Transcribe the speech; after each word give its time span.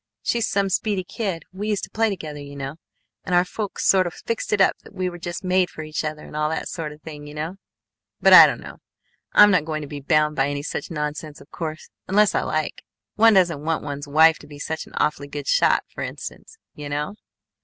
She's 0.23 0.47
some 0.49 0.69
speedy 0.69 1.03
kid! 1.03 1.43
We 1.53 1.67
used 1.67 1.83
to 1.83 1.91
play 1.91 2.09
together, 2.09 2.39
you 2.39 2.55
know, 2.55 2.77
and 3.23 3.35
our 3.35 3.45
folks 3.45 3.85
sorta 3.85 4.09
fixed 4.09 4.51
it 4.51 4.59
up 4.59 4.75
we 4.91 5.11
were 5.11 5.19
just 5.19 5.43
made 5.43 5.69
for 5.69 5.83
each 5.83 6.03
other 6.03 6.25
and 6.25 6.35
all 6.35 6.49
that 6.49 6.67
sorta 6.67 6.97
thing, 6.97 7.27
you 7.27 7.35
know 7.35 7.57
but 8.19 8.33
I 8.33 8.47
don't 8.47 8.61
know 8.61 8.77
I'm 9.33 9.51
not 9.51 9.63
going 9.63 9.83
to 9.83 9.87
be 9.87 10.01
bound 10.01 10.35
by 10.35 10.49
any 10.49 10.63
such 10.63 10.89
nonsense, 10.89 11.39
of 11.39 11.51
course, 11.51 11.87
unless 12.07 12.33
I 12.33 12.41
like. 12.41 12.81
One 13.13 13.35
doesn't 13.35 13.63
want 13.63 13.83
one's 13.83 14.07
wife 14.07 14.39
to 14.39 14.47
be 14.47 14.57
such 14.57 14.87
an 14.87 14.93
awfully 14.97 15.27
good 15.27 15.45
shot, 15.45 15.83
fer 15.93 16.01
instance, 16.01 16.57
you 16.73 16.89
know 16.89 17.13